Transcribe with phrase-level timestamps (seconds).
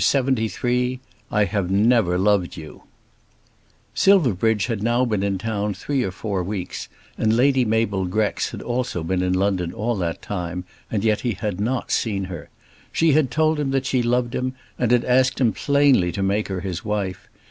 [0.03, 0.99] CHAPTER LXXIII
[1.31, 2.81] "I Have Never Loved You"
[3.93, 6.89] Silverbridge had now been in town three or four weeks,
[7.19, 11.33] and Lady Mabel Grex had also been in London all that time, and yet he
[11.33, 12.49] had not seen her.
[12.91, 16.47] She had told him that she loved him and had asked him plainly to make
[16.47, 17.29] her his wife.